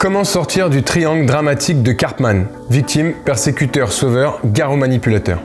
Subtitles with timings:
[0.00, 5.42] Comment sortir du triangle dramatique de Cartman Victime, persécuteur, sauveur, garrot manipulateur.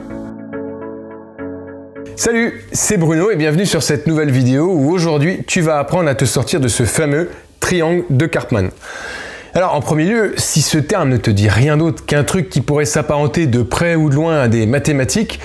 [2.16, 6.14] Salut, c'est Bruno et bienvenue sur cette nouvelle vidéo où aujourd'hui tu vas apprendre à
[6.14, 7.28] te sortir de ce fameux
[7.60, 8.70] triangle de Cartman.
[9.52, 12.62] Alors en premier lieu, si ce terme ne te dit rien d'autre qu'un truc qui
[12.62, 15.38] pourrait s'apparenter de près ou de loin à des mathématiques,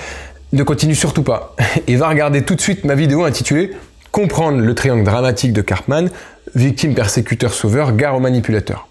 [0.54, 1.54] ne continue surtout pas
[1.86, 3.72] et va regarder tout de suite ma vidéo intitulée
[4.12, 6.10] Comprendre le triangle dramatique de Cartman,
[6.54, 8.88] victime, persécuteur, sauveur, gare au manipulateur.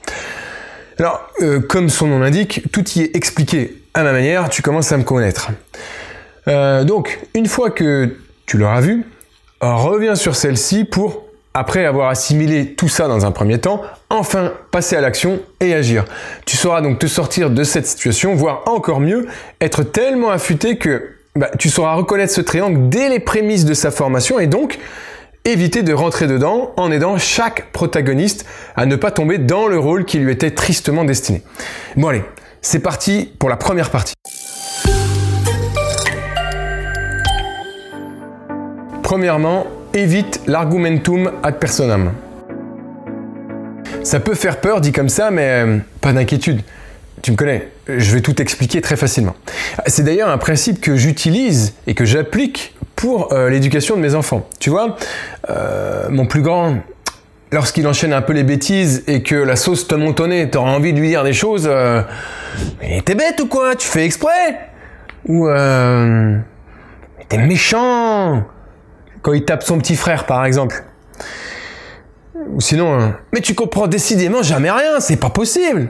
[1.00, 4.92] Alors, euh, comme son nom l'indique, tout y est expliqué à ma manière, tu commences
[4.92, 5.52] à me connaître.
[6.48, 9.04] Euh, donc, une fois que tu l'auras vu,
[9.62, 14.96] reviens sur celle-ci pour, après avoir assimilé tout ça dans un premier temps, enfin passer
[14.96, 16.06] à l'action et agir.
[16.46, 19.28] Tu sauras donc te sortir de cette situation, voire encore mieux,
[19.60, 23.92] être tellement affûté que bah, tu sauras reconnaître ce triangle dès les prémices de sa
[23.92, 24.80] formation et donc
[25.46, 30.06] éviter de rentrer dedans en aidant chaque protagoniste à ne pas tomber dans le rôle
[30.06, 31.42] qui lui était tristement destiné.
[31.96, 32.24] Bon allez,
[32.62, 34.14] c'est parti pour la première partie.
[39.02, 42.14] Premièrement, évite l'argumentum ad personam.
[44.04, 46.62] Ça peut faire peur dit comme ça, mais euh, pas d'inquiétude.
[47.22, 49.36] Tu me connais, je vais tout expliquer très facilement.
[49.86, 54.48] C'est d'ailleurs un principe que j'utilise et que j'applique pour euh, l'éducation de mes enfants.
[54.60, 54.96] Tu vois,
[55.50, 56.78] euh, mon plus grand,
[57.52, 60.94] lorsqu'il enchaîne un peu les bêtises et que la sauce te monte au t'auras envie
[60.94, 61.68] de lui dire des choses.
[61.68, 62.04] Euh,
[62.80, 63.76] mais t'es bête ou quoi?
[63.76, 64.70] Tu fais exprès
[65.26, 66.38] Ou euh,
[67.28, 68.44] t'es méchant
[69.24, 70.84] Quand il tape son petit frère, par exemple.
[72.54, 75.90] Ou sinon, mais tu comprends décidément jamais rien, c'est pas possible.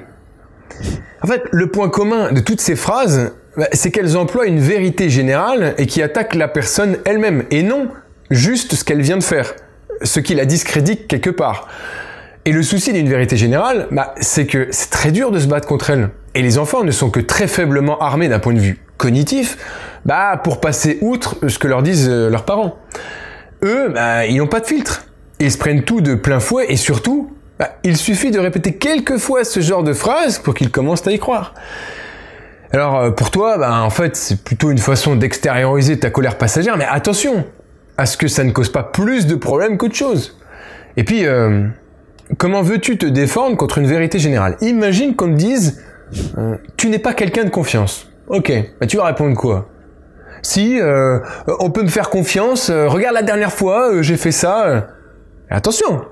[1.21, 3.33] En fait, le point commun de toutes ces phrases,
[3.73, 7.89] c'est qu'elles emploient une vérité générale et qui attaquent la personne elle-même, et non
[8.29, 9.53] juste ce qu'elle vient de faire,
[10.03, 11.67] ce qui la discrédite quelque part.
[12.45, 15.67] Et le souci d'une vérité générale, bah, c'est que c'est très dur de se battre
[15.67, 16.09] contre elle.
[16.33, 19.57] Et les enfants ne sont que très faiblement armés d'un point de vue cognitif,
[20.05, 22.79] bah, pour passer outre ce que leur disent euh, leurs parents.
[23.63, 25.05] Eux, bah, ils n'ont pas de filtre.
[25.39, 27.31] Ils se prennent tout de plein fouet et surtout,
[27.83, 31.19] il suffit de répéter quelques fois ce genre de phrase pour qu'ils commencent à y
[31.19, 31.53] croire.
[32.73, 36.77] Alors euh, pour toi, bah, en fait, c'est plutôt une façon d'extérioriser ta colère passagère,
[36.77, 37.45] mais attention
[37.97, 40.37] à ce que ça ne cause pas plus de problèmes qu'autre chose.
[40.97, 41.67] Et puis, euh,
[42.37, 44.55] comment veux-tu te défendre contre une vérité générale?
[44.61, 45.83] Imagine qu'on te dise
[46.37, 48.07] euh, tu n'es pas quelqu'un de confiance.
[48.27, 49.67] Ok, bah, tu vas répondre quoi?
[50.43, 50.79] Si,
[51.59, 54.87] on peut me faire confiance, regarde la dernière fois, j'ai fait ça.
[55.51, 56.03] attention,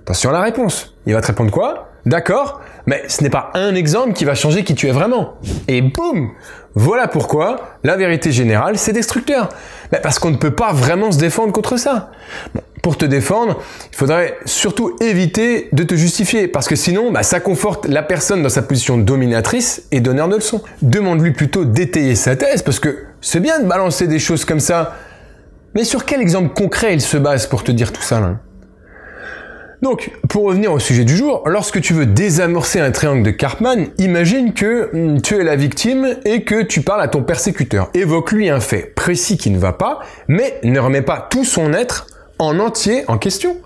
[0.00, 0.96] attention à la réponse.
[1.04, 1.90] Il va te répondre quoi?
[2.06, 5.34] D'accord, mais ce n'est pas un exemple qui va changer qui tu es vraiment.
[5.66, 6.30] Et boum
[6.76, 9.48] Voilà pourquoi la vérité générale, c'est destructeur.
[10.02, 12.12] parce qu'on ne peut pas vraiment se défendre contre ça.
[12.80, 17.40] pour te défendre, il faudrait surtout éviter de te justifier, parce que sinon, bah, ça
[17.40, 20.62] conforte la personne dans sa position dominatrice et donneur de leçons.
[20.82, 24.94] Demande-lui plutôt d'étayer sa thèse, parce que c'est bien de balancer des choses comme ça,
[25.74, 28.36] mais sur quel exemple concret il se base pour te dire tout ça là?
[29.82, 33.86] Donc, pour revenir au sujet du jour, lorsque tu veux désamorcer un triangle de Karpman,
[33.98, 37.90] imagine que hmm, tu es la victime et que tu parles à ton persécuteur.
[37.94, 42.06] Évoque-lui un fait précis qui ne va pas, mais ne remets pas tout son être
[42.38, 43.56] en entier en question.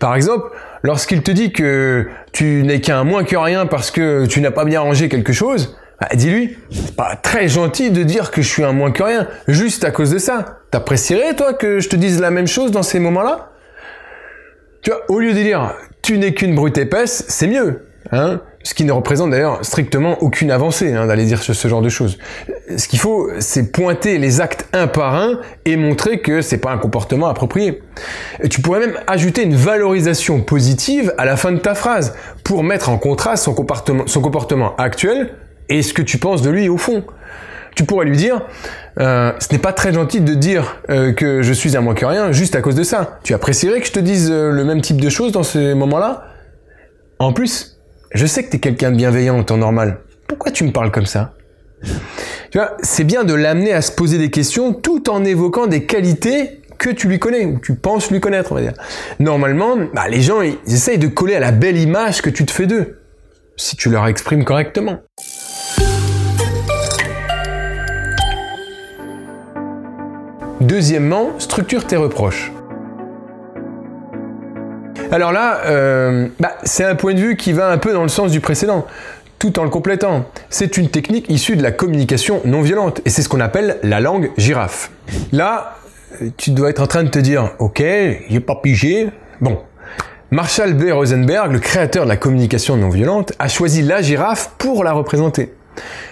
[0.00, 0.46] Par exemple,
[0.82, 4.64] lorsqu'il te dit que tu n'es qu'un moins que rien parce que tu n'as pas
[4.64, 8.64] bien rangé quelque chose, bah, dis-lui, c'est pas très gentil de dire que je suis
[8.64, 10.58] un moins que rien, juste à cause de ça.
[10.70, 13.50] T'apprécierais, toi, que je te dise la même chose dans ces moments-là?
[14.84, 17.86] Tu vois, au lieu de dire tu n'es qu'une brute épaisse, c'est mieux.
[18.12, 21.90] Hein ce qui ne représente d'ailleurs strictement aucune avancée hein, d'aller dire ce, genre de
[21.90, 22.18] choses.
[22.76, 26.72] Ce qu'il faut, c'est pointer les actes un par un et montrer que c'est pas
[26.72, 27.82] un comportement approprié.
[28.50, 32.88] Tu pourrais même ajouter une valorisation positive à la fin de ta phrase pour mettre
[32.88, 35.34] en contraste son comportement actuel
[35.68, 37.04] et ce que tu penses de lui au fond.
[37.74, 38.42] Tu pourrais lui dire,
[39.00, 42.06] euh, ce n'est pas très gentil de dire euh, que je suis un moins que
[42.06, 43.18] rien juste à cause de ça.
[43.24, 46.28] Tu apprécierais que je te dise euh, le même type de choses dans ces moments-là?
[47.18, 47.78] En plus,
[48.12, 49.98] je sais que tu es quelqu'un de bienveillant en temps normal.
[50.28, 51.34] Pourquoi tu me parles comme ça?
[52.50, 55.84] Tu vois, c'est bien de l'amener à se poser des questions tout en évoquant des
[55.84, 58.74] qualités que tu lui connais, ou tu penses lui connaître, on va dire.
[59.18, 62.50] Normalement, bah, les gens, ils essayent de coller à la belle image que tu te
[62.50, 63.00] fais d'eux,
[63.56, 65.00] si tu leur exprimes correctement.
[70.64, 72.50] Deuxièmement, structure tes reproches.
[75.12, 78.08] Alors là, euh, bah, c'est un point de vue qui va un peu dans le
[78.08, 78.86] sens du précédent,
[79.38, 80.24] tout en le complétant.
[80.48, 84.00] C'est une technique issue de la communication non violente, et c'est ce qu'on appelle la
[84.00, 84.90] langue girafe.
[85.32, 85.76] Là,
[86.38, 87.82] tu dois être en train de te dire, ok,
[88.30, 89.10] j'ai pas pigé,
[89.42, 89.58] bon.
[90.30, 90.90] Marshall B.
[90.90, 95.52] Rosenberg, le créateur de la communication non violente, a choisi la girafe pour la représenter.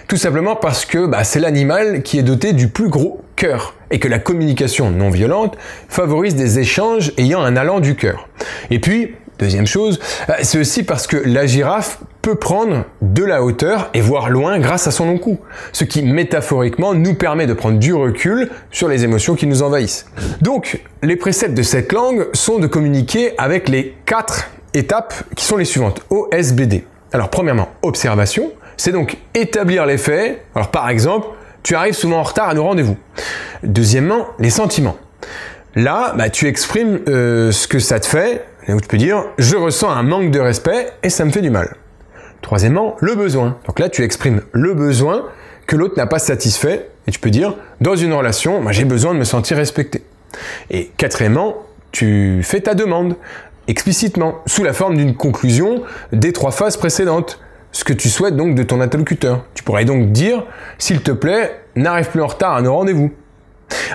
[0.07, 3.99] Tout simplement parce que bah, c'est l'animal qui est doté du plus gros cœur et
[3.99, 5.57] que la communication non violente
[5.89, 8.27] favorise des échanges ayant un allant du cœur.
[8.69, 9.99] Et puis, deuxième chose,
[10.29, 14.59] euh, c'est aussi parce que la girafe peut prendre de la hauteur et voir loin
[14.59, 15.39] grâce à son long cou,
[15.73, 20.05] ce qui métaphoriquement nous permet de prendre du recul sur les émotions qui nous envahissent.
[20.41, 25.57] Donc, les préceptes de cette langue sont de communiquer avec les quatre étapes qui sont
[25.57, 26.85] les suivantes, OSBD.
[27.11, 30.43] Alors, premièrement, observation, c'est donc établir les faits.
[30.55, 31.27] Alors par exemple,
[31.63, 32.97] tu arrives souvent en retard à nos rendez-vous.
[33.63, 34.97] Deuxièmement, les sentiments.
[35.75, 39.55] Là, bah, tu exprimes euh, ce que ça te fait, où tu peux dire je
[39.55, 41.75] ressens un manque de respect et ça me fait du mal.
[42.41, 43.57] Troisièmement, le besoin.
[43.65, 45.25] Donc là, tu exprimes le besoin
[45.65, 49.13] que l'autre n'a pas satisfait et tu peux dire dans une relation, bah, j'ai besoin
[49.13, 50.03] de me sentir respecté.
[50.69, 53.15] Et quatrièmement, tu fais ta demande
[53.67, 57.39] explicitement sous la forme d'une conclusion des trois phases précédentes
[57.73, 59.43] ce que tu souhaites donc de ton interlocuteur.
[59.53, 60.45] Tu pourrais donc dire,
[60.77, 63.11] s'il te plaît, n'arrive plus en retard à nos rendez-vous.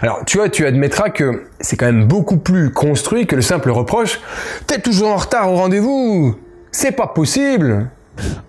[0.02, 3.70] Alors, tu vois, tu admettras que c'est quand même beaucoup plus construit que le simple
[3.70, 4.20] reproche
[4.66, 6.36] T'es toujours en retard au rendez-vous
[6.72, 7.88] C'est pas possible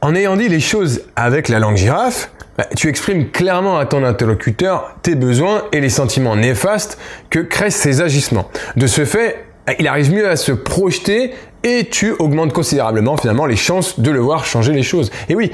[0.01, 4.03] En ayant dit les choses avec la langue girafe, bah, tu exprimes clairement à ton
[4.03, 6.97] interlocuteur tes besoins et les sentiments néfastes
[7.29, 8.49] que créent ces agissements.
[8.75, 9.45] De ce fait,
[9.77, 11.33] il arrive mieux à se projeter
[11.63, 15.11] et tu augmentes considérablement finalement les chances de le voir changer les choses.
[15.27, 15.51] Et oui,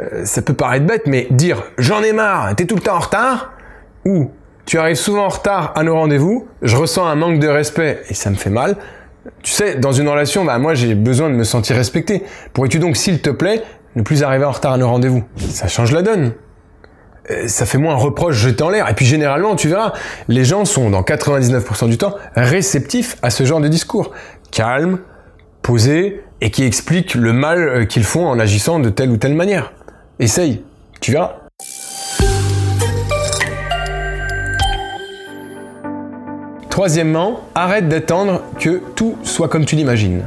[0.00, 3.00] euh, ça peut paraître bête, mais dire j'en ai marre, t'es tout le temps en
[3.00, 3.52] retard,
[4.04, 4.30] ou
[4.66, 8.14] tu arrives souvent en retard à nos rendez-vous, je ressens un manque de respect et
[8.14, 8.76] ça me fait mal.
[9.42, 12.22] Tu sais, dans une relation, bah, moi j'ai besoin de me sentir respecté.
[12.52, 13.62] Pourrais-tu donc, s'il te plaît,
[13.96, 15.24] ne plus arriver en retard à nos rendez-vous?
[15.36, 16.32] Ça change la donne.
[17.30, 18.88] Euh, ça fait moins un reproche jeté en l'air.
[18.88, 19.92] Et puis généralement, tu verras,
[20.28, 24.12] les gens sont dans 99% du temps réceptifs à ce genre de discours.
[24.50, 24.98] Calme,
[25.62, 29.34] posé, et qui expliquent le mal euh, qu'ils font en agissant de telle ou telle
[29.34, 29.72] manière.
[30.20, 30.62] Essaye,
[31.00, 31.36] tu verras.
[36.70, 40.22] Troisièmement, arrête d'attendre que tout soit comme tu l'imagines.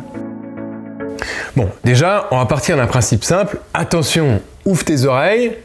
[1.55, 3.59] Bon, déjà, on va partir d'un principe simple.
[3.73, 5.57] Attention, ouvre tes oreilles,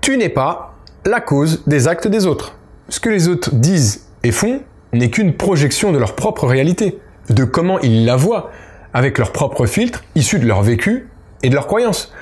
[0.00, 0.74] tu n'es pas
[1.06, 2.56] la cause des actes des autres.
[2.88, 4.60] Ce que les autres disent et font
[4.92, 6.98] n'est qu'une projection de leur propre réalité,
[7.28, 8.50] de comment ils la voient,
[8.92, 11.08] avec leur propre filtre, issus de leur vécu
[11.42, 12.12] et de leurs croyances.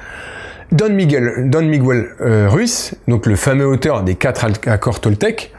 [0.70, 1.48] Don Miguel,
[2.20, 5.52] euh, Ruiz, donc le fameux auteur des quatre accords Toltec,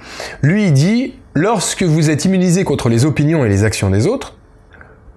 [0.44, 4.36] lui dit lorsque vous êtes immunisé contre les opinions et les actions des autres,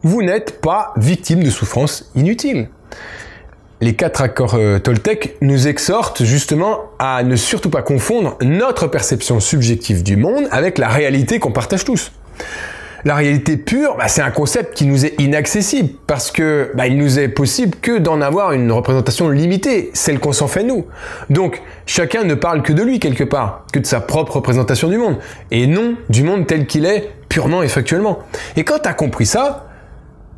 [0.03, 2.69] vous n'êtes pas victime de souffrances inutiles
[3.83, 4.79] les quatre accords euh,
[5.41, 10.89] nous exhortent justement à ne surtout pas confondre notre perception subjective du monde avec la
[10.89, 12.13] réalité qu'on partage tous.
[13.05, 16.97] La réalité pure, bah, c'est un concept qui nous est inaccessible parce que bah, il
[16.97, 20.87] nous est possible que d'en avoir une représentation limitée, celle qu'on s'en fait nous.
[21.29, 24.99] Donc chacun ne parle que de lui quelque part, que de sa propre représentation du
[24.99, 25.17] monde,
[25.51, 28.21] et non du monde tel qu'il est purement et factuellement.
[28.57, 29.67] Et quand tu as compris ça,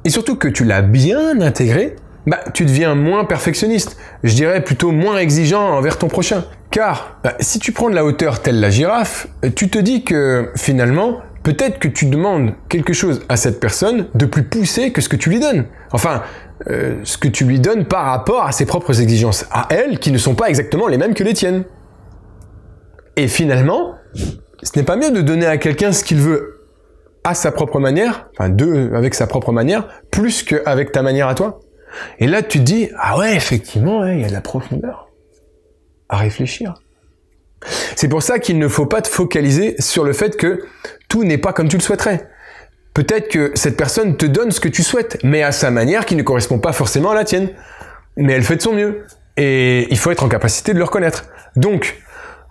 [0.04, 1.96] et surtout que tu l'as bien intégré,
[2.26, 6.44] bah, tu deviens moins perfectionniste, je dirais plutôt moins exigeant envers ton prochain.
[6.70, 11.20] Car si tu prends de la hauteur telle la girafe, tu te dis que finalement,
[11.44, 15.14] peut-être que tu demandes quelque chose à cette personne de plus poussé que ce que
[15.14, 15.66] tu lui donnes.
[15.92, 16.22] Enfin,
[16.68, 20.10] euh, ce que tu lui donnes par rapport à ses propres exigences, à elle, qui
[20.10, 21.64] ne sont pas exactement les mêmes que les tiennes.
[23.16, 23.94] Et finalement,
[24.62, 26.62] ce n'est pas mieux de donner à quelqu'un ce qu'il veut
[27.22, 31.34] à sa propre manière, enfin deux avec sa propre manière, plus qu'avec ta manière à
[31.34, 31.60] toi.
[32.18, 35.08] Et là, tu te dis, ah ouais, effectivement, il y a de la profondeur
[36.08, 36.74] à réfléchir.
[37.96, 40.64] C'est pour ça qu'il ne faut pas te focaliser sur le fait que
[41.08, 42.28] tout n'est pas comme tu le souhaiterais.
[42.92, 46.14] Peut-être que cette personne te donne ce que tu souhaites, mais à sa manière qui
[46.14, 47.48] ne correspond pas forcément à la tienne.
[48.16, 49.04] Mais elle fait de son mieux.
[49.36, 51.24] Et il faut être en capacité de le reconnaître.
[51.56, 51.96] Donc,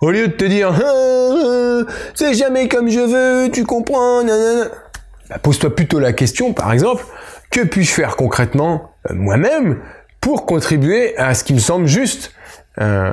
[0.00, 5.38] au lieu de te dire, ah, ah, c'est jamais comme je veux, tu comprends, bah,
[5.42, 7.04] pose-toi plutôt la question, par exemple,
[7.50, 9.80] que puis-je faire concrètement euh, moi-même
[10.20, 12.32] pour contribuer à ce qui me semble juste,
[12.80, 13.12] euh,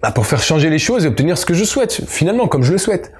[0.00, 2.72] bah, pour faire changer les choses et obtenir ce que je souhaite, finalement, comme je
[2.72, 3.12] le souhaite.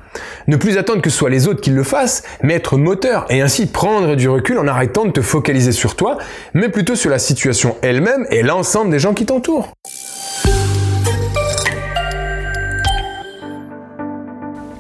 [0.47, 3.41] Ne plus attendre que ce soit les autres qui le fassent, mais être moteur et
[3.41, 6.19] ainsi prendre du recul en arrêtant de te focaliser sur toi,
[6.55, 9.73] mais plutôt sur la situation elle-même et l'ensemble des gens qui t'entourent.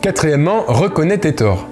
[0.02, 1.71] Quatrièmement, reconnais tes torts.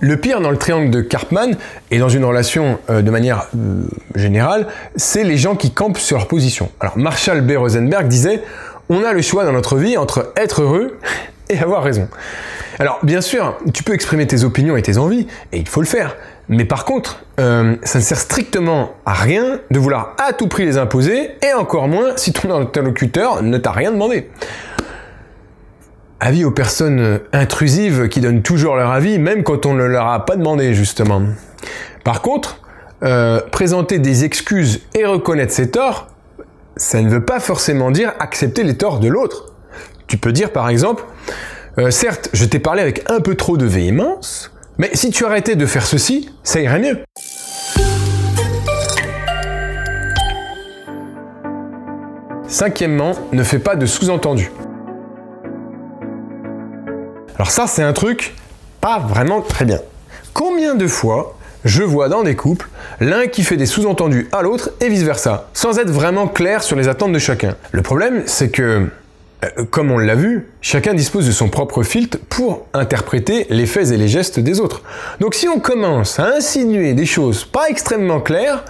[0.00, 1.56] Le pire dans le triangle de Karpman
[1.90, 3.82] et dans une relation euh, de manière euh,
[4.14, 6.70] générale, c'est les gens qui campent sur leur position.
[6.78, 7.52] Alors Marshall B.
[7.56, 8.42] Rosenberg disait
[8.88, 10.98] On a le choix dans notre vie entre être heureux
[11.50, 12.08] et avoir raison.
[12.78, 15.86] Alors bien sûr, tu peux exprimer tes opinions et tes envies, et il faut le
[15.86, 16.16] faire.
[16.48, 20.64] Mais par contre, euh, ça ne sert strictement à rien de vouloir à tout prix
[20.64, 24.28] les imposer, et encore moins si ton interlocuteur ne t'a rien demandé.
[26.20, 30.26] Avis aux personnes intrusives qui donnent toujours leur avis, même quand on ne leur a
[30.26, 31.22] pas demandé, justement.
[32.02, 32.60] Par contre,
[33.04, 36.08] euh, présenter des excuses et reconnaître ses torts,
[36.76, 39.52] ça ne veut pas forcément dire accepter les torts de l'autre.
[40.08, 41.04] Tu peux dire par exemple,
[41.78, 45.54] euh, certes, je t'ai parlé avec un peu trop de véhémence, mais si tu arrêtais
[45.54, 46.98] de faire ceci, ça irait mieux.
[52.48, 54.50] Cinquièmement, ne fais pas de sous-entendu.
[57.38, 58.34] Alors ça, c'est un truc
[58.80, 59.78] pas vraiment très bien.
[60.34, 62.68] Combien de fois je vois dans des couples
[62.98, 66.88] l'un qui fait des sous-entendus à l'autre et vice-versa, sans être vraiment clair sur les
[66.88, 67.54] attentes de chacun.
[67.70, 68.88] Le problème, c'est que,
[69.44, 73.92] euh, comme on l'a vu, chacun dispose de son propre filtre pour interpréter les faits
[73.92, 74.82] et les gestes des autres.
[75.20, 78.64] Donc si on commence à insinuer des choses pas extrêmement claires,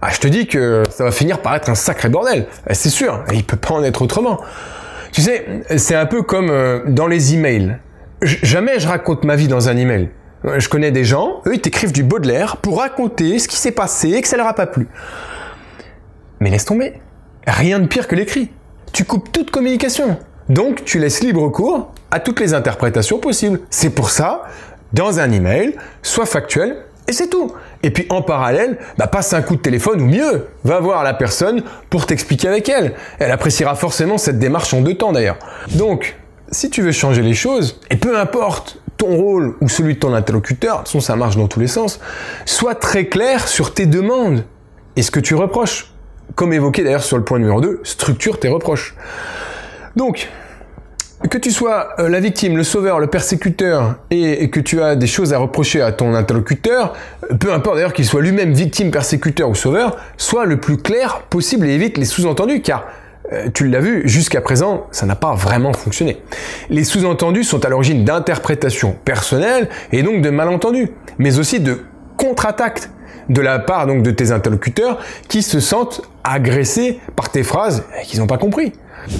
[0.00, 2.46] ah, je te dis que ça va finir par être un sacré bordel.
[2.68, 4.40] Eh, c'est sûr, il peut pas en être autrement.
[5.12, 5.44] Tu sais,
[5.76, 7.76] c'est un peu comme euh, dans les emails.
[8.22, 10.08] jamais je raconte ma vie dans un email.
[10.56, 14.08] Je connais des gens, eux, ils t'écrivent du Baudelaire pour raconter ce qui s'est passé
[14.10, 14.88] et que ça leur a pas plu.
[16.40, 16.94] Mais laisse tomber.
[17.46, 18.50] Rien de pire que l'écrit.
[18.92, 20.18] Tu coupes toute communication.
[20.48, 23.60] Donc, tu laisses libre cours à toutes les interprétations possibles.
[23.70, 24.42] C'est pour ça,
[24.92, 26.76] dans un email, sois factuel
[27.08, 27.52] et c'est tout.
[27.82, 31.14] Et puis en parallèle, bah, passe un coup de téléphone ou mieux, va voir la
[31.14, 32.94] personne pour t'expliquer avec elle.
[33.18, 35.38] Elle appréciera forcément cette démarche en deux temps d'ailleurs.
[35.74, 36.16] Donc,
[36.50, 40.14] si tu veux changer les choses, et peu importe ton rôle ou celui de ton
[40.14, 41.98] interlocuteur, de toute façon ça marche dans tous les sens,
[42.44, 44.44] sois très clair sur tes demandes
[44.96, 45.92] et ce que tu reproches.
[46.34, 48.94] Comme évoqué d'ailleurs sur le point numéro 2, structure tes reproches.
[49.96, 50.28] Donc,
[51.28, 55.06] que tu sois euh, la victime, le sauveur, le persécuteur et, que tu as des
[55.06, 56.94] choses à reprocher à ton interlocuteur,
[57.40, 61.66] peu importe d'ailleurs qu'il soit lui-même victime, persécuteur ou sauveur, sois le plus clair possible
[61.66, 62.86] et évite les sous-entendus car
[63.32, 66.20] euh, tu l'as vu, jusqu'à présent, ça n'a pas vraiment fonctionné.
[66.70, 71.82] Les sous-entendus sont à l'origine d'interprétations personnelles et donc de malentendus, mais aussi de
[72.16, 72.88] contre-attaques
[73.28, 74.98] de la part donc de tes interlocuteurs
[75.28, 78.72] qui se sentent agressés par tes phrases et qu'ils n'ont pas compris.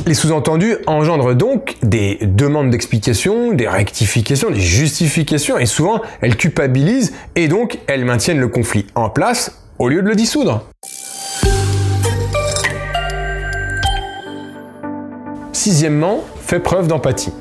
[0.06, 7.12] Les sous-entendus engendrent donc des demandes d'explication, des rectifications, des justifications et souvent elles culpabilisent
[7.34, 10.64] et donc elles maintiennent le conflit en place au lieu de le dissoudre.
[15.52, 17.32] Sixièmement, fais preuve d'empathie.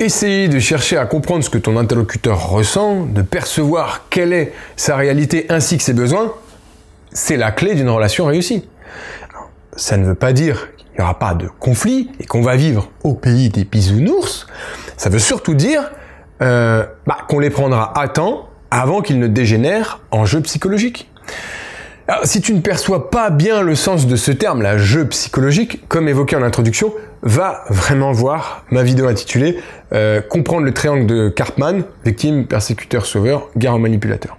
[0.00, 4.96] Essayer de chercher à comprendre ce que ton interlocuteur ressent, de percevoir quelle est sa
[4.96, 6.32] réalité ainsi que ses besoins,
[7.12, 8.64] c'est la clé d'une relation réussie.
[9.76, 12.90] Ça ne veut pas dire qu'il n'y aura pas de conflit et qu'on va vivre
[13.02, 14.46] au pays des bisounours.
[14.96, 15.90] Ça veut surtout dire
[16.42, 21.10] euh, bah, qu'on les prendra à temps avant qu'ils ne dégénèrent en jeu psychologique.
[22.24, 26.08] Si tu ne perçois pas bien le sens de ce terme, la jeu psychologique, comme
[26.08, 29.58] évoqué en introduction, va vraiment voir ma vidéo intitulée
[29.92, 34.36] euh, Comprendre le triangle de Karpman, victime, persécuteur, sauveur, guerre manipulateur.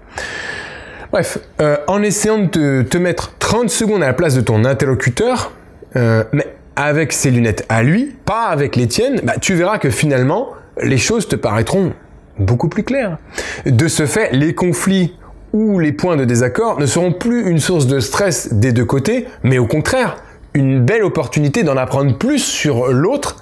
[1.14, 5.52] Bref, euh, en essayant de te, mettre 30 secondes à la place de ton interlocuteur,
[5.96, 9.92] euh, mais avec ses lunettes à lui, pas avec les tiennes, bah, tu verras que
[9.92, 10.50] finalement,
[10.82, 11.94] les choses te paraîtront
[12.40, 13.20] beaucoup plus claires.
[13.68, 15.16] De ce fait, les conflits
[15.54, 19.28] où les points de désaccord ne seront plus une source de stress des deux côtés,
[19.44, 20.16] mais au contraire,
[20.56, 23.36] une belle opportunité d'en apprendre plus sur l'autre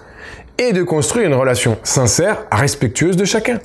[0.57, 3.59] et de construire une relation sincère, respectueuse de chacun.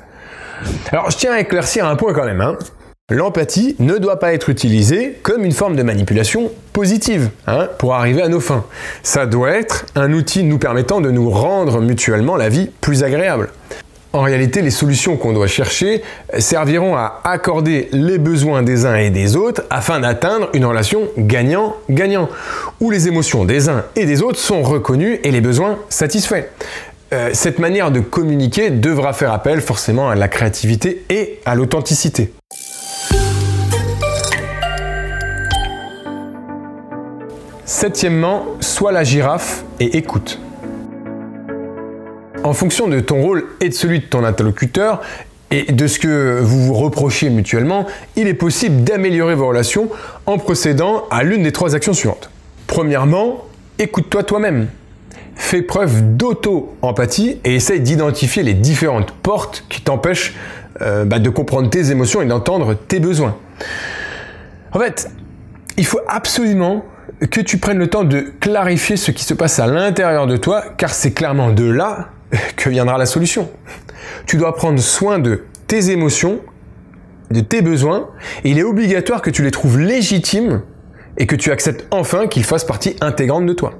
[0.92, 2.40] Alors je tiens à éclaircir un point quand même.
[2.40, 2.56] Hein.
[3.08, 8.20] L'empathie ne doit pas être utilisée comme une forme de manipulation positive hein, pour arriver
[8.20, 8.64] à nos fins.
[9.04, 13.50] Ça doit être un outil nous permettant de nous rendre mutuellement la vie plus agréable.
[14.12, 16.02] En réalité, les solutions qu'on doit chercher
[16.40, 22.28] serviront à accorder les besoins des uns et des autres afin d'atteindre une relation gagnant-gagnant,
[22.80, 26.46] où les émotions des uns et des autres sont reconnues et les besoins satisfaits.
[27.12, 32.32] Euh, cette manière de communiquer devra faire appel forcément à la créativité et à l'authenticité.
[37.66, 40.38] Septièmement, sois la girafe et écoute.
[42.44, 45.02] En fonction de ton rôle et de celui de ton interlocuteur,
[45.50, 49.88] et de ce que vous vous reprochez mutuellement, il est possible d'améliorer vos relations
[50.26, 52.30] en procédant à l'une des trois actions suivantes.
[52.68, 53.44] Premièrement,
[53.80, 54.68] écoute-toi toi-même.
[55.34, 60.36] Fais preuve d'auto-empathie et essaye d'identifier les différentes portes qui t'empêchent
[60.82, 63.36] euh, bah, de comprendre tes émotions et d'entendre tes besoins.
[64.70, 65.10] En fait,
[65.76, 66.84] il faut absolument
[67.30, 70.64] que tu prennes le temps de clarifier ce qui se passe à l'intérieur de toi,
[70.76, 72.10] car c'est clairement de là
[72.56, 73.50] que viendra la solution.
[74.26, 76.40] Tu dois prendre soin de tes émotions,
[77.30, 78.08] de tes besoins,
[78.44, 80.62] et il est obligatoire que tu les trouves légitimes
[81.16, 83.72] et que tu acceptes enfin qu'ils fassent partie intégrante de toi.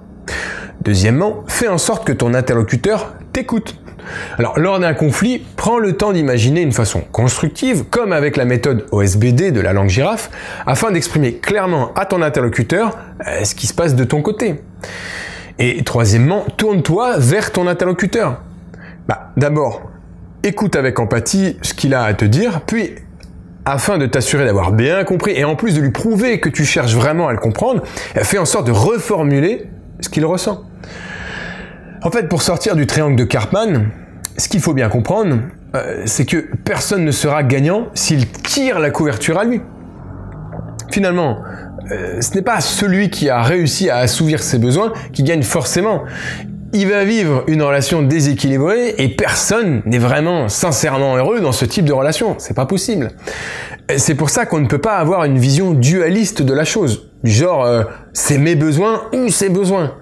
[0.82, 3.76] Deuxièmement, fais en sorte que ton interlocuteur t'écoute.
[4.38, 8.86] Alors, lors d'un conflit, prends le temps d'imaginer une façon constructive, comme avec la méthode
[8.92, 10.30] OSBD de la langue girafe,
[10.66, 14.56] afin d'exprimer clairement à ton interlocuteur euh, ce qui se passe de ton côté.
[15.58, 18.42] Et troisièmement, tourne-toi vers ton interlocuteur.
[19.08, 19.90] Bah, d'abord,
[20.42, 22.94] écoute avec empathie ce qu'il a à te dire, puis
[23.64, 26.94] afin de t'assurer d'avoir bien compris et en plus de lui prouver que tu cherches
[26.94, 27.82] vraiment à le comprendre,
[28.14, 29.66] fais en sorte de reformuler
[30.00, 30.62] ce qu'il ressent.
[32.02, 33.86] En fait, pour sortir du triangle de Karpman,
[34.36, 35.38] ce qu'il faut bien comprendre,
[35.74, 39.60] euh, c'est que personne ne sera gagnant s'il tire la couverture à lui.
[40.90, 41.38] Finalement,
[41.90, 46.02] euh, ce n'est pas celui qui a réussi à assouvir ses besoins qui gagne forcément.
[46.72, 51.84] Il va vivre une relation déséquilibrée et personne n'est vraiment sincèrement heureux dans ce type
[51.84, 52.34] de relation.
[52.38, 53.12] C'est pas possible.
[53.96, 57.08] C'est pour ça qu'on ne peut pas avoir une vision dualiste de la chose.
[57.22, 59.94] Du genre, euh, c'est mes besoins ou ses besoins.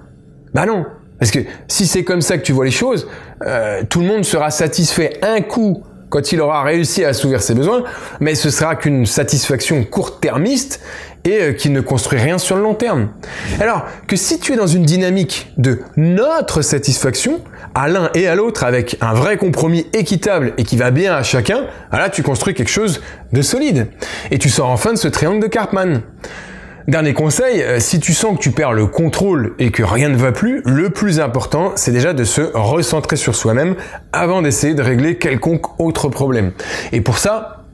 [0.55, 0.87] Bah non.
[1.25, 1.39] Parce que
[1.69, 3.09] si c'est comme ça que tu vois les choses,
[3.47, 7.55] euh, tout le monde sera satisfait un coup quand il aura réussi à assouvir ses
[7.55, 7.83] besoins,
[8.21, 10.83] mais ce sera qu'une satisfaction court-termiste
[11.25, 13.09] et euh, qui ne construit rien sur le long terme.
[13.59, 17.41] Alors que si tu es dans une dynamique de notre satisfaction,
[17.75, 21.23] à l'un et à l'autre avec un vrai compromis équitable et qui va bien à
[21.23, 23.01] chacun, ah là tu construis quelque chose
[23.33, 23.87] de solide.
[24.31, 26.03] Et tu sors enfin de ce triangle de Karpman.
[26.87, 30.17] Dernier conseil, euh, si tu sens que tu perds le contrôle et que rien ne
[30.17, 33.75] va plus, le plus important, c'est déjà de se recentrer sur soi-même
[34.13, 36.53] avant d'essayer de régler quelconque autre problème.
[36.93, 37.65] Et pour ça,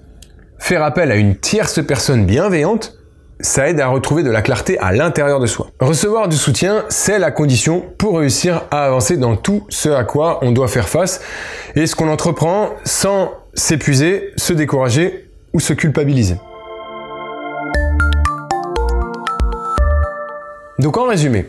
[0.58, 2.98] faire appel à une tierce personne bienveillante,
[3.40, 5.70] ça aide à retrouver de la clarté à l'intérieur de soi.
[5.80, 10.38] Recevoir du soutien, c'est la condition pour réussir à avancer dans tout ce à quoi
[10.42, 11.20] on doit faire face
[11.74, 16.36] et ce qu'on entreprend sans s'épuiser, se décourager ou se culpabiliser.
[20.80, 21.44] Donc en résumé,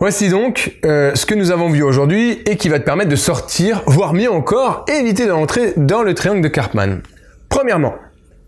[0.00, 3.16] voici donc euh, ce que nous avons vu aujourd'hui et qui va te permettre de
[3.16, 7.02] sortir, voire mieux encore, éviter d'entrer dans le triangle de Karpman.
[7.48, 7.94] Premièrement,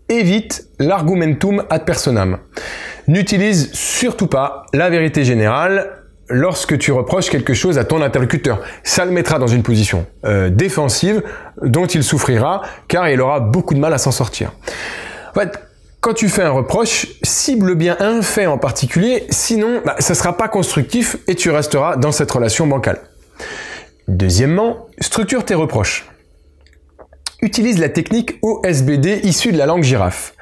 [0.09, 2.39] évite l'argumentum ad personam.
[3.07, 8.61] N'utilise surtout pas la vérité générale lorsque tu reproches quelque chose à ton interlocuteur.
[8.83, 11.23] Ça le mettra dans une position euh, défensive
[11.61, 14.51] dont il souffrira car il aura beaucoup de mal à s'en sortir.
[16.05, 20.17] Quand tu fais un reproche, cible bien un fait en particulier, sinon bah, ça ne
[20.19, 23.01] sera pas constructif et tu resteras dans cette relation bancale.
[24.07, 26.07] Deuxièmement, structure tes reproches.
[27.41, 30.35] Utilise la technique OSBD issue de la langue girafe.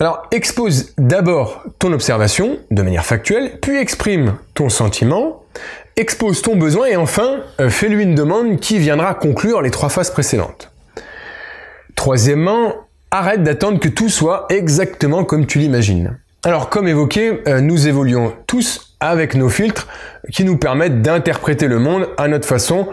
[0.00, 5.44] Alors, expose d'abord ton observation de manière factuelle, puis exprime ton sentiment,
[5.96, 10.10] expose ton besoin et enfin, euh, fais-lui une demande qui viendra conclure les trois phases
[10.10, 10.72] précédentes.
[11.96, 16.18] Troisièmement, Arrête d'attendre que tout soit exactement comme tu l'imagines.
[16.44, 19.88] Alors comme évoqué, euh, nous évoluons tous avec nos filtres
[20.32, 22.88] qui nous permettent d'interpréter le monde à notre façon.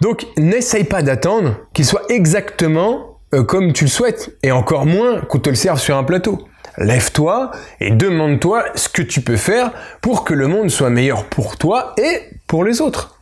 [0.00, 5.20] Donc n'essaye pas d'attendre qu'il soit exactement euh, comme tu le souhaites, et encore moins
[5.22, 6.46] qu'on te le serve sur un plateau.
[6.76, 11.56] Lève-toi et demande-toi ce que tu peux faire pour que le monde soit meilleur pour
[11.56, 13.18] toi et pour les autres.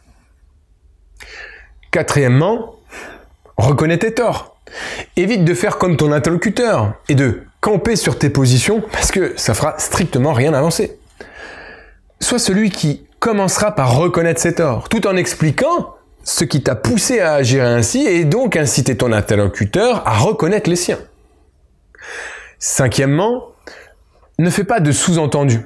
[1.91, 2.77] Quatrièmement,
[3.57, 4.50] reconnais tes torts.
[5.17, 9.55] Évite de faire comme ton interlocuteur et de camper sur tes positions parce que ça
[9.55, 10.99] fera strictement rien avancer.
[12.21, 17.21] Sois celui qui commencera par reconnaître ses torts, tout en expliquant ce qui t'a poussé
[17.21, 20.99] à agir ainsi et donc inciter ton interlocuteur à reconnaître les siens.
[22.59, 23.47] Cinquièmement,
[24.39, 25.61] ne fais pas de sous-entendus.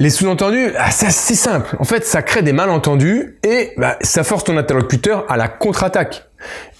[0.00, 1.74] Les sous-entendus, ah, c'est simple.
[1.80, 6.28] En fait, ça crée des malentendus et bah, ça force ton interlocuteur à la contre-attaque.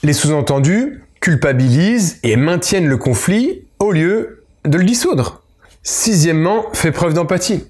[0.04, 5.42] Les sous-entendus culpabilisent et maintiennent le conflit au lieu de le dissoudre.
[5.82, 7.66] Sixièmement, fais preuve d'empathie.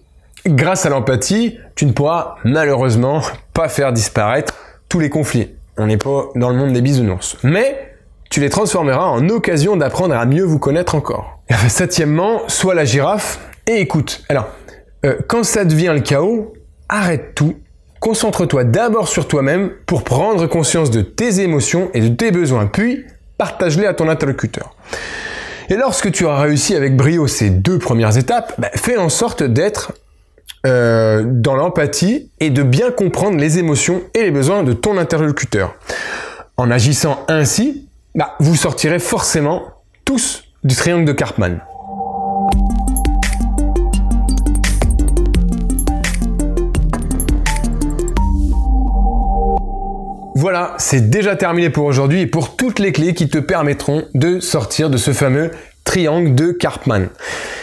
[0.46, 3.22] Grâce à l'empathie, tu ne pourras malheureusement
[3.54, 4.54] pas faire disparaître
[4.90, 5.48] tous les conflits.
[5.78, 7.38] On n'est pas dans le monde des bisounours.
[7.42, 7.96] Mais
[8.28, 11.40] tu les transformeras en occasion d'apprendre à mieux vous connaître encore.
[11.68, 14.24] Septièmement, sois la girafe et écoute.
[14.28, 14.48] Alors,
[15.04, 16.52] euh, quand ça devient le chaos,
[16.88, 17.54] arrête tout
[18.00, 23.04] Concentre-toi d'abord sur toi-même pour prendre conscience de tes émotions et de tes besoins, puis
[23.38, 24.76] partage-les à ton interlocuteur.
[25.68, 29.42] Et lorsque tu auras réussi avec brio ces deux premières étapes, bah, fais en sorte
[29.42, 29.92] d'être
[30.64, 35.74] euh, dans l'empathie et de bien comprendre les émotions et les besoins de ton interlocuteur.
[36.56, 39.64] En agissant ainsi, bah, vous sortirez forcément
[40.04, 41.60] tous du triangle de Karpman.
[50.40, 54.38] Voilà, c'est déjà terminé pour aujourd'hui et pour toutes les clés qui te permettront de
[54.38, 55.50] sortir de ce fameux
[55.82, 57.08] triangle de Karpman.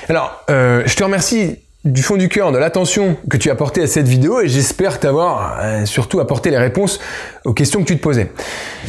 [0.10, 3.82] Alors, euh, je te remercie du fond du cœur de l'attention que tu as portée
[3.82, 7.00] à cette vidéo et j'espère t'avoir euh, surtout apporté les réponses
[7.46, 8.30] aux questions que tu te posais.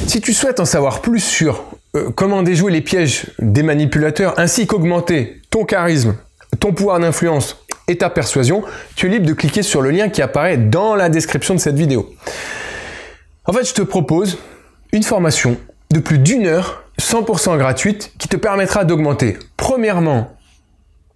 [0.08, 1.62] Si tu souhaites en savoir plus sur
[1.94, 6.16] euh, comment déjouer les pièges des manipulateurs ainsi qu'augmenter ton charisme,
[6.58, 8.64] ton pouvoir d'influence et ta persuasion,
[8.96, 11.76] tu es libre de cliquer sur le lien qui apparaît dans la description de cette
[11.76, 12.12] vidéo.
[13.46, 14.38] En fait, je te propose
[14.92, 15.56] une formation
[15.92, 20.36] de plus d'une heure, 100% gratuite, qui te permettra d'augmenter, premièrement,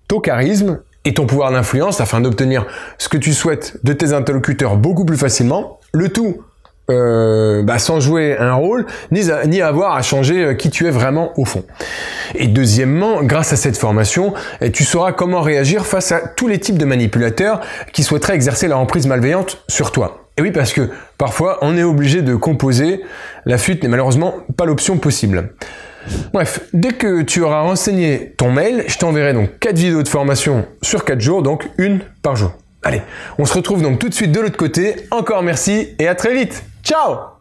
[0.07, 2.66] ton charisme et ton pouvoir d'influence afin d'obtenir
[2.99, 5.81] ce que tu souhaites de tes interlocuteurs beaucoup plus facilement.
[5.93, 6.45] Le tout
[6.90, 10.90] euh, bah, sans jouer un rôle, ni, ni, avoir à changer euh, qui tu es
[10.90, 11.64] vraiment au fond.
[12.35, 16.59] Et deuxièmement, grâce à cette formation, eh, tu sauras comment réagir face à tous les
[16.59, 17.61] types de manipulateurs
[17.93, 20.19] qui souhaiteraient exercer leur emprise malveillante sur toi.
[20.37, 20.88] Et oui, parce que
[21.19, 23.03] parfois, on est obligé de composer.
[23.45, 25.55] La fuite n'est malheureusement pas l'option possible.
[26.33, 30.66] Bref, dès que tu auras renseigné ton mail, je t'enverrai donc 4 vidéos de formation
[30.83, 32.53] sur 4 jours, donc une par jour.
[32.83, 33.03] Allez,
[33.38, 34.97] on se retrouve donc tout de suite de l'autre côté.
[35.11, 36.64] Encore merci et à très vite.
[36.83, 37.39] Ciao